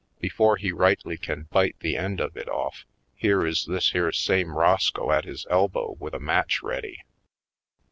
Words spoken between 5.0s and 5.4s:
at